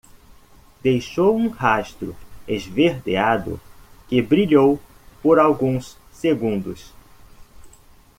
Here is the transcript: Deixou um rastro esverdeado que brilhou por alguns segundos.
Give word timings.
Deixou 0.81 1.37
um 1.37 1.47
rastro 1.47 2.15
esverdeado 2.47 3.61
que 4.09 4.19
brilhou 4.19 4.79
por 5.21 5.37
alguns 5.37 5.95
segundos. 6.11 6.91